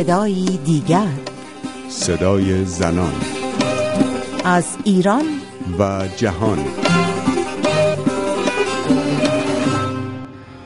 [0.00, 1.08] صدایی دیگر.
[1.88, 3.12] صدای زنان.
[4.44, 5.24] از ایران.
[5.78, 6.58] و جهان.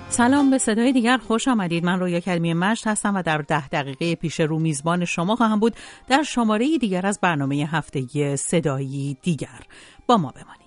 [0.09, 1.85] سلام به صدای دیگر خوش آمدید.
[1.85, 5.77] من رویا کلمی مشت هستم و در ده دقیقه پیش رو میزبان شما خواهم بود
[6.09, 9.61] در شماره دیگر از برنامه هفتگی صدایی دیگر.
[10.07, 10.64] با ما بمانید.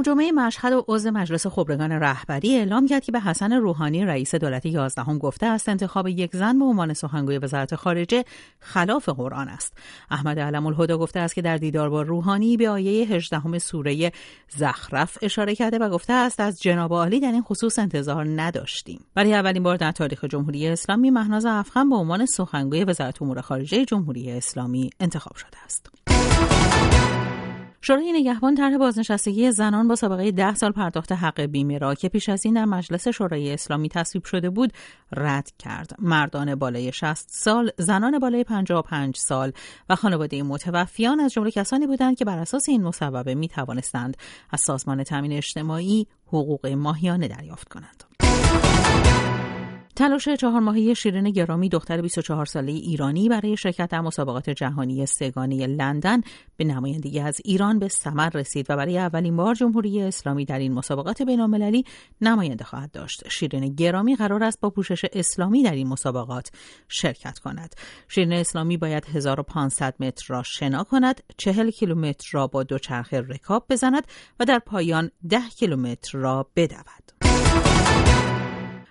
[0.00, 4.34] امام جمعه مشهد و عضو مجلس خبرگان رهبری اعلام کرد که به حسن روحانی رئیس
[4.34, 8.24] دولت یازدهم گفته است انتخاب یک زن به عنوان سخنگوی وزارت خارجه
[8.60, 9.72] خلاف قرآن است.
[10.10, 14.12] احمد علم الهدا گفته است که در دیدار با روحانی به آیه 18 سوره
[14.48, 19.04] زخرف اشاره کرده و گفته است از جناب عالی در این خصوص انتظار نداشتیم.
[19.14, 23.84] برای اولین بار در تاریخ جمهوری اسلامی مهناز افخم به عنوان سخنگوی وزارت امور خارجه
[23.84, 25.90] جمهوری اسلامی انتخاب شده است.
[27.82, 32.28] شورای نگهبان طرح بازنشستگی زنان با سابقه ده سال پرداخت حق بیمه را که پیش
[32.28, 34.72] از این در مجلس شورای اسلامی تصویب شده بود
[35.16, 35.96] رد کرد.
[35.98, 39.52] مردان بالای 60 سال زنان بالای 55 سال
[39.88, 44.16] و خانواده متوفیان از جمله کسانی بودند که بر اساس این مصوبه می توانستند
[44.50, 48.04] از سازمان تامین اجتماعی حقوق ماهیانه دریافت کنند.
[50.00, 55.66] تلاش چهار ماهه شیرین گرامی دختر 24 ساله ایرانی برای شرکت در مسابقات جهانی سگانه
[55.66, 56.20] لندن
[56.56, 60.72] به نمایندگی از ایران به ثمر رسید و برای اولین بار جمهوری اسلامی در این
[60.72, 61.84] مسابقات بین‌المللی
[62.20, 63.28] نماینده خواهد داشت.
[63.28, 66.50] شیرین گرامی قرار است با پوشش اسلامی در این مسابقات
[66.88, 67.74] شرکت کند.
[68.08, 74.06] شیرین اسلامی باید 1500 متر را شنا کند، 40 کیلومتر را با دوچرخه رکاب بزند
[74.40, 78.09] و در پایان 10 کیلومتر را بدود.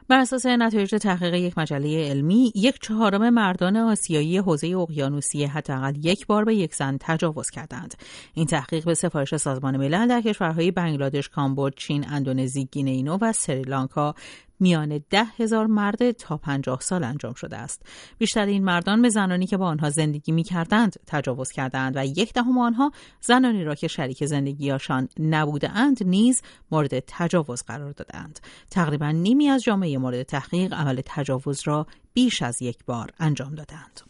[0.09, 6.27] بر اساس نتایج تحقیق یک مجله علمی یک چهارم مردان آسیایی حوزه اقیانوسی حداقل یک
[6.27, 7.95] بار به یک زن تجاوز کردند.
[8.33, 14.15] این تحقیق به سفارش سازمان ملل در کشورهای بنگلادش کامبوج چین اندونزی گینینو و سریلانکا
[14.59, 17.81] میان ده هزار مرد تا پنجاه سال انجام شده است.
[18.17, 22.33] بیشتر این مردان به زنانی که با آنها زندگی می کردند تجاوز کردند و یک
[22.33, 28.39] دهم آنها زنانی را که شریک زندگیشان نبودهاند نیز مورد تجاوز قرار دادند.
[28.71, 34.01] تقریبا نیمی از جامعه مورد تحقیق عمل تجاوز را بیش از یک بار انجام دادند.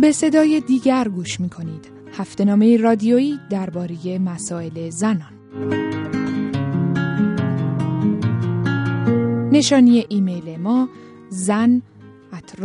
[0.00, 1.79] به صدای دیگر گوش می کنید.
[2.20, 5.32] هفتنامه رادیویی درباره مسائل زنان.
[9.52, 10.88] نشانی ایمیل ما
[11.28, 11.82] زن
[12.32, 12.60] at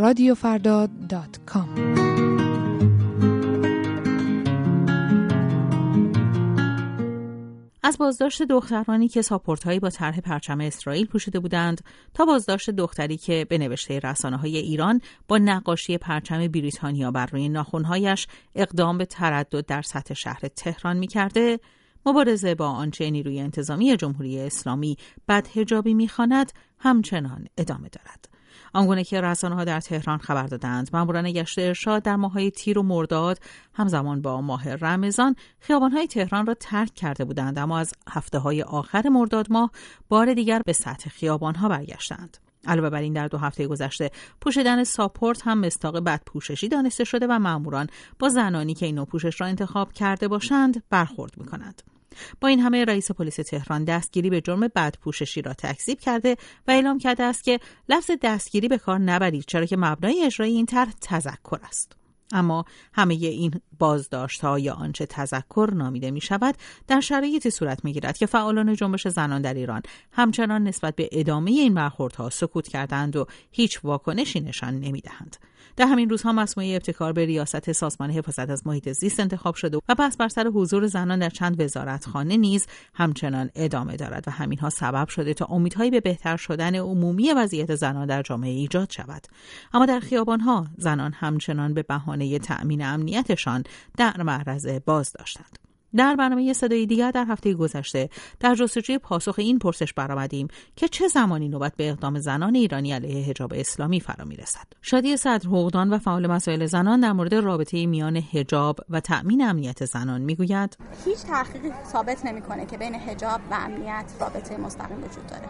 [7.86, 11.80] از بازداشت دخترانی که ساپورت با طرح پرچم اسرائیل پوشیده بودند
[12.14, 17.48] تا بازداشت دختری که به نوشته رسانه های ایران با نقاشی پرچم بریتانیا بر روی
[17.48, 21.60] ناخونهایش اقدام به تردد در سطح شهر تهران می کرده،
[22.06, 24.96] مبارزه با آنچه نیروی انتظامی جمهوری اسلامی
[25.28, 28.35] بدهجابی می‌خواند همچنان ادامه دارد.
[28.76, 32.82] آنگونه که رسانه ها در تهران خبر دادند ماموران گشت ارشاد در ماهای تیر و
[32.82, 33.38] مرداد
[33.74, 35.36] همزمان با ماه رمضان
[35.70, 39.70] های تهران را ترک کرده بودند اما از هفته های آخر مرداد ماه
[40.08, 44.10] بار دیگر به سطح خیابان ها برگشتند علاوه بر این در دو هفته گذشته
[44.40, 47.86] پوشیدن ساپورت هم مستاق بد پوششی دانسته شده و ماموران
[48.18, 51.95] با زنانی که این پوشش را انتخاب کرده باشند برخورد می کنند.
[52.40, 56.36] با این همه رئیس پلیس تهران دستگیری به جرم بدپوششی را تکذیب کرده
[56.66, 60.66] و اعلام کرده است که لفظ دستگیری به کار نبرید چرا که مبنای اجرای این
[60.66, 61.96] طرح تذکر است.
[62.32, 66.54] اما همه این بازداشت ها یا آنچه تذکر نامیده می شود
[66.86, 69.82] در شرایطی صورت می گیرد که فعالان جنبش زنان در ایران
[70.12, 75.36] همچنان نسبت به ادامه این برخوردها سکوت کردند و هیچ واکنشی نشان نمی دهند.
[75.76, 79.94] در همین روزها مسموعه ابتکار به ریاست سازمان حفاظت از محیط زیست انتخاب شده و
[79.94, 85.08] پس بر سر حضور زنان در چند وزارتخانه نیز همچنان ادامه دارد و همینها سبب
[85.08, 89.26] شده تا امیدهایی به بهتر شدن عمومی وضعیت زنان در جامعه ایجاد شود
[89.74, 93.64] اما در خیابانها زنان همچنان به بهانه تأمین امنیتشان
[93.96, 95.58] در معرض باز داشتند.
[95.96, 98.08] در برنامه صدای دیگر در هفته گذشته
[98.40, 103.26] در جستجوی پاسخ این پرسش برآمدیم که چه زمانی نوبت به اقدام زنان ایرانی علیه
[103.26, 104.66] حجاب اسلامی فرا می‌رسد.
[104.82, 109.84] شادی صدر حقوقدان و فعال مسائل زنان در مورد رابطه میان حجاب و تأمین امنیت
[109.84, 115.48] زنان می‌گوید هیچ تحقیقی ثابت نمی‌کنه که بین حجاب و امنیت رابطه مستقیم وجود داره.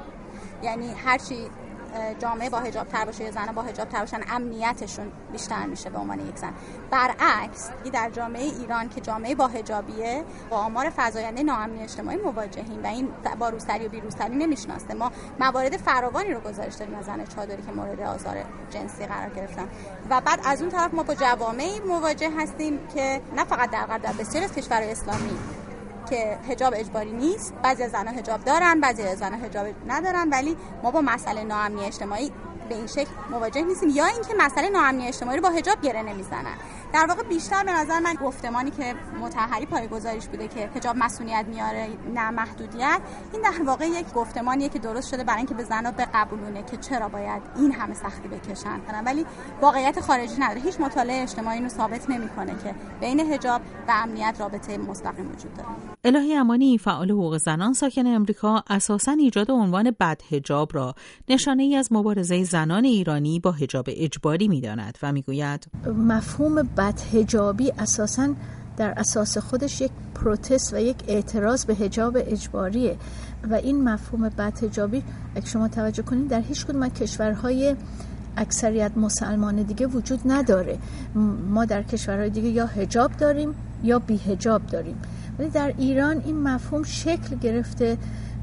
[0.62, 1.34] یعنی هرچی
[2.18, 5.98] جامعه با حجاب تر باشه یا زن با حجاب تر باشن امنیتشون بیشتر میشه به
[5.98, 6.52] عنوان یک زن.
[6.90, 12.86] برعکس در جامعه ایران که جامعه با حجابیه با آمار فزاینده ناامنی اجتماعی مواجهیم و
[12.86, 13.08] این
[13.38, 14.94] با روسری و بیروسری نمی‌شناسه.
[14.94, 18.36] ما موارد فراوانی رو گزارش داریم از زن چادری که مورد آزار
[18.70, 19.68] جنسی قرار گرفتن.
[20.10, 24.02] و بعد از اون طرف ما با جوامعی مواجه هستیم که نه فقط در غرب
[24.02, 25.38] در بسیاری از کشورهای اسلامی
[26.10, 27.54] که حجاب اجباری نیست.
[27.62, 31.84] بعضی از زنها حجاب دارن بعضی از زنها حجاب ندارن ولی ما با مسئله ناامنی
[31.84, 32.32] اجتماعی
[32.68, 33.88] به این شکل مواجه نیستیم.
[33.88, 36.54] یا اینکه مسئله ناامنی اجتماعی رو با حجاب گره نمی‌زنن.
[36.92, 41.88] در واقع بیشتر به نظر من گفتمانی که متحری پایگذاریش بوده که حجاب مسئولیت میاره
[42.14, 43.00] نه محدودیت
[43.32, 47.08] این در واقع یک گفتمانیه که درست شده برای اینکه به زنها بقبولونه که چرا
[47.08, 48.80] باید این همه سختی بکشن.
[49.06, 49.26] ولی
[49.60, 50.60] واقعیت خارجی نداره.
[50.60, 55.68] هیچ مطالعه اجتماعی رو ثابت نمی‌کنه که بین حجاب و امنیت رابطه مستقیم وجود داره.
[56.04, 60.94] الهی امانی فعال حقوق زنان ساکن امریکا اساسا ایجاد عنوان بد حجاب را.
[61.28, 67.72] نشانه ای از مبارزه زنان ایرانی با حجاب اجباری می‌داند و می‌گوید مفهوم بد حجابی
[67.78, 68.28] اساسا
[68.76, 72.96] در اساس خودش یک پروتست و یک اعتراض به حجاب اجباریه.
[73.50, 75.02] و این مفهوم بد حجابی
[75.34, 77.76] اگه شما توجه کنید در هیچ کدوم کشورهای
[78.36, 80.78] اکثریت مسلمان دیگه وجود نداره.
[81.48, 84.96] ما در کشورهای دیگه یا حجاب داریم یا بی حجاب داریم.
[85.38, 87.98] ولی در ایران این مفهوم شکل گرفته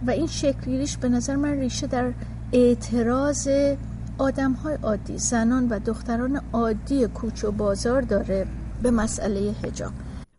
[0.07, 2.11] و این شکلیش به نظر من ریشه در
[2.53, 3.47] اعتراض
[4.23, 8.47] آدم های عادی زنان و دختران عادی کوچ و بازار داره
[8.83, 9.91] به مسئله حجاب.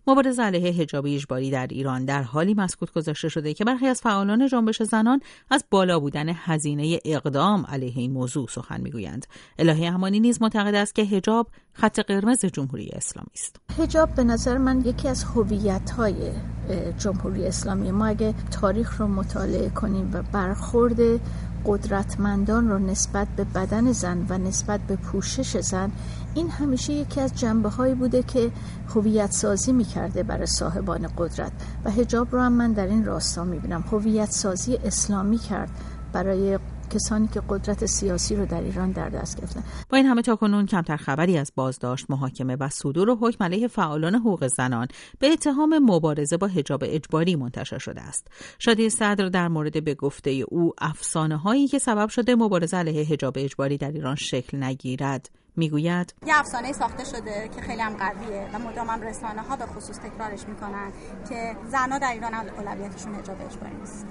[0.07, 4.49] مبارزه علیه حجاب اجباری در ایران در حالی مسکوت گذاشته شده که برخی از فعالان
[4.49, 5.21] جنبش زنان
[5.51, 9.27] از بالا بودن هزینه اقدام علیه این موضوع سخن می‌گویند.
[9.59, 13.57] الهی امانی نیز معتقد است که حجاب خط قرمز جمهوری اسلامی است.
[13.79, 16.15] حجاب به نظر من یکی از هویت های
[16.99, 17.91] جمهوری اسلامی.
[17.91, 21.21] ما اگه تاریخ رو مطالعه کنیم و برخورد
[21.67, 25.93] قدرتمندان رو نسبت به بدن زن و نسبت به پوشش زن
[26.35, 28.51] این همیشه یکی از جنبه هایی بوده که
[28.95, 31.53] هویت سازی می‌کرده برای صاحبان قدرت.
[31.85, 33.85] و هجاب رو هم من در این راستا می‌بینم.
[33.93, 35.71] هویت سازی اسلامی کرد
[36.13, 36.59] برای
[36.95, 39.65] کسانی که قدرت سیاسی رو در ایران در دست گرفتن.
[39.89, 44.15] با این همه تاکنون کمتر خبری از بازداشت محاکمه و صدور و حکم علیه فعالان
[44.15, 44.89] حقوق زنان
[45.19, 48.29] به اتهام مبارزه با حجاب اجباری منتشر شده است.
[48.59, 53.35] شادی صدر در مورد به گفته او افسانه هایی که سبب شده مبارزه علیه حجاب
[53.37, 55.31] اجباری در ایران شکل نگیرد.
[55.57, 56.15] می‌گوید.
[56.27, 59.99] یه افسانه ساخته شده که خیلی هم قویه و مدام هم رسانه ها به خصوص
[59.99, 60.93] تکرارش می‌کنن
[61.29, 64.07] که زنها در ایران اولویتشون حجاب اجباری نیست.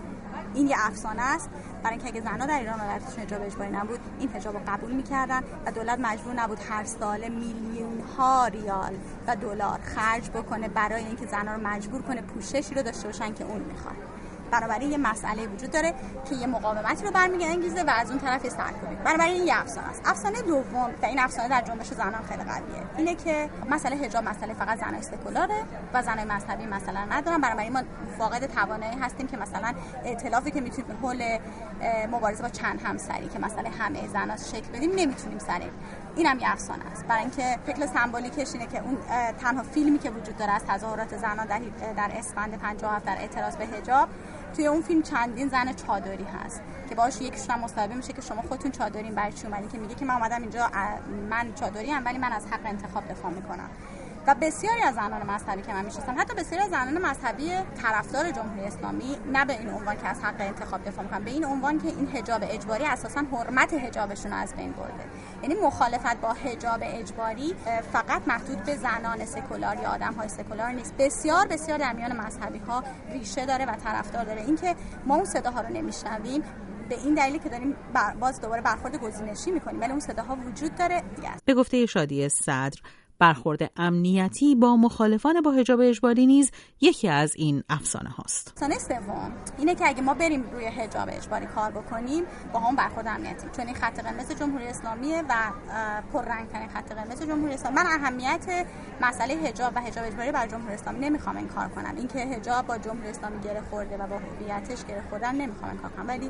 [0.54, 1.50] این یه افسانه است.
[1.84, 5.72] برای اینکه اگه زنها در ایران اولویتشون حجاب اجباری نبود این حجاب قبول می‌کردن و
[5.72, 8.98] دولت مجبور نبود هر سال میلیون ها ریال
[9.28, 13.44] و دلار خرج بکنه برای اینکه زنها رو مجبور کنه پوششی رو داشته باشن که
[13.44, 13.96] اون می‌خواد.
[14.54, 15.94] بنابراین یه مسئله وجود داره
[16.30, 20.02] که یه مقاومتی رو برمیانگیزه و از اون طرف سرکوبی بنابراین این یه افسانه است.
[20.06, 22.84] افسانه دوم و این افسانه در جنبش زنان خیلی قویه.
[22.98, 25.64] اینه که مسئله حجاب مسئله فقط زنای سکولاره
[25.94, 27.42] و زنای مذهبی مثلا ندارن.
[27.42, 27.84] بنابراین ما
[28.18, 29.74] فاقد توانایی هستیم که مثلا
[30.06, 31.38] ائتلافی که می‌تونیم حول
[32.12, 35.72] مبارزه با چند همسری که مثلا همه زنا شکل بدیم نمی‌تونیم سریم
[36.16, 37.06] این هم یه افسانه است.
[37.06, 38.98] برای اینکه فکر سمبولیکش اینه که اون
[39.42, 41.60] تنها فیلمی که وجود داره از تظاهرات زنان در
[41.98, 44.10] در اسفند 57 در اعتراض به حجاب
[44.56, 48.42] توی اون فیلم چندین زن چادری هست که باهاش یکیشون هم مصاحبه میشه که شما
[48.42, 50.70] خودتون چادرین برای چی که میگه که من اومدم اینجا
[51.30, 53.70] من چادری ام ولی من از حق انتخاب دفاع می‌کنم.
[54.28, 58.62] و بسیاری از زنان مذهبی که من می‌شناسم حتی بسیاری از زنان مذهبی طرفدار جمهوری
[58.62, 61.88] اسلامی نه به این عنوان که از حق انتخاب دفاع می‌کنن به این عنوان که
[61.88, 65.04] این حجاب اجباری اساسا حرمت حجابشون از بین برده.
[65.44, 67.56] یعنی مخالفت با حجاب اجباری
[67.94, 70.94] فقط محدود به زنان سکولار یا آدم های سکولار نیست.
[70.98, 74.42] بسیار بسیار در میان مذهبی ها ریشه داره و طرفدار داره.
[74.42, 74.76] اینکه
[75.06, 76.44] ما اون صداها رو نمیشنویم
[76.90, 77.76] به این دلیلی که داریم
[78.20, 81.30] باز دوباره برخورد گزینشی می‌کنیم ولی اون صداها وجود داره دیگه.
[81.46, 82.82] به گفته شادی صدر
[83.24, 86.52] برخورد امنیتی با مخالفان با حجاب اجباری نیز
[86.82, 88.52] یکی از این افسانه هاست.
[88.52, 93.08] افسانه سوم اینه که اگه ما بریم روی حجاب اجباری کار بکنیم با هم برخورد
[93.08, 93.48] امنیتی.
[93.56, 95.34] چون این خط قرمز جمهوری اسلامیه و
[96.14, 97.76] پررنگترین خط قرمز جمهوری اسلامی.
[97.76, 98.66] من اهمیت
[99.02, 101.96] مسئله حجاب و حجاب اجباری بر جمهوری اسلامی نمی‌خوام این کار کنم.
[101.98, 105.92] اینکه حجاب با جمهوری اسلامی گره خورده و با هویتش گره خوردن نمی‌خوام این کار
[105.92, 106.08] کنم.
[106.08, 106.30] ولی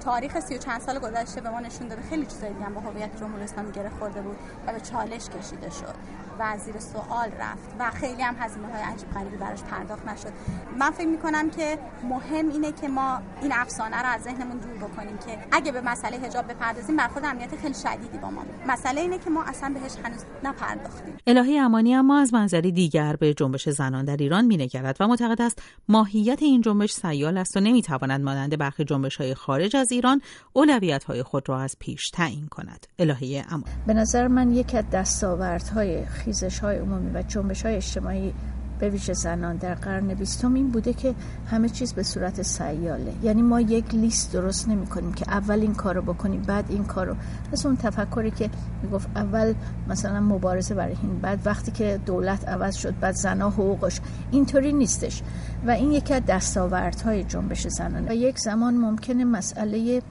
[0.00, 3.20] تاریخ سی و چند سال گذشته به ما نشون داده خیلی چیزای دیگه با هویت
[3.20, 4.36] جمهوری اسلامی گره خورده بود
[4.66, 5.94] و به چالش کشیده شد.
[6.38, 10.32] و زیر سوال رفت و خیلی هم هزینه های عجیب غریبی براش پرداخت نشد.
[10.78, 14.88] من فکر می کنم که مهم اینه که ما این افسانه رو از ذهنمون دور
[14.88, 19.18] بکنیم که اگه به مسئله حجاب بپردازیم برخورد امنیت خیلی شدیدی با ما مسئله اینه
[19.18, 21.16] که ما اصلا بهش هنوز نپرداختیم.
[21.26, 25.62] الهی امانی اما از منظری دیگر به جنبش زنان در ایران مینگرد و معتقد است
[25.88, 30.20] ماهیت این جنبش سیال است و نمی‌تواند مانند برخی جنبش های خارج از ایران
[30.52, 32.86] اولویت های خود را از پیش تعیین کند.
[32.98, 33.42] الهی
[33.86, 38.34] به نظر من یکی از دستاوردهای خیزش های عمومی و جنبش های اجتماعی
[38.78, 41.14] به ویژه زنان در قرن بیستم این بوده که
[41.50, 43.12] همه چیز به صورت سیاله.
[43.22, 47.16] یعنی ما یک لیست درست نمی کنیم که اول این کارو بکنیم بعد این کارو.
[47.52, 48.50] مثل اون تفکری که
[48.82, 49.54] می‌گفت اول
[49.88, 54.00] مثلا مبارزه برای این بعد وقتی که دولت عوض شد بعد زنا حقوقش.
[54.30, 55.22] اینطوری نیستش.
[55.66, 58.10] و این یکی از دستاوردهای جنبش زنانه.
[58.10, 60.02] و یک زمان ممکنه مسئله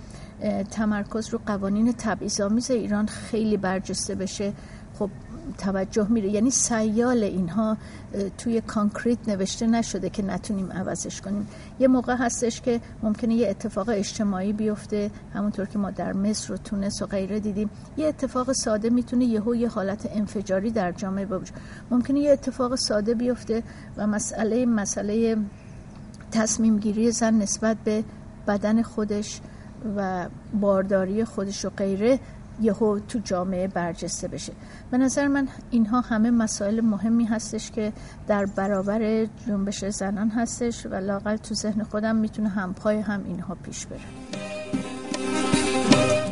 [0.72, 4.54] تمرکز رو قوانین تبعیض‌آمیز ایران خیلی برجسته بشه.
[5.00, 5.10] خب
[5.58, 6.30] توجه میره.
[6.30, 7.78] یعنی سیال اینها
[8.38, 11.48] توی کانکریت نوشته نشده که نتونیم عوضش کنیم.
[11.80, 15.12] یه موقع هستش که ممکنه یه اتفاق اجتماعی بیفته.
[15.34, 17.70] همونطور که ما در مصر و تونس و غیره دیدیم.
[17.98, 21.58] یه اتفاق ساده می‌تونه یهو یه حالت انفجاری در جامعه بوجود
[21.92, 23.64] ممکنه یه اتفاق ساده بیفته
[23.98, 25.38] و مسئله مسئله
[26.32, 28.04] تصمیم گیری زن نسبت به
[28.48, 29.42] بدن خودش
[29.96, 30.30] و
[30.62, 32.20] بارداری خودش و غیره
[32.62, 34.54] یهو تو جامعه برجسته بشه.
[34.92, 37.94] به نظر من اینها همه مسائل مهمی هستش که
[38.28, 43.86] در برابر جنبش زنان هستش و لاقل تو ذهن خودم می‌تونه همپای هم اینها پیش
[43.86, 44.00] بره.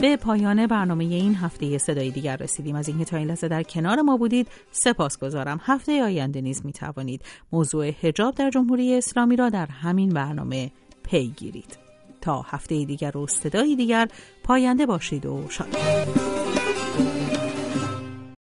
[0.02, 2.76] به پایان برنامه این هفته صدای دیگر رسیدیم.
[2.76, 6.74] از اینکه تا این لحظه در کنار ما بودید سپاس گذارم هفته آینده نیز می
[6.74, 10.72] توانید موضوع هجاب در جمهوری اسلامی را در همین برنامه
[11.04, 11.81] پی گیرید
[12.22, 14.08] تا هفته دیگر و صدای دیگر
[14.44, 16.31] پاینده باشید و شاد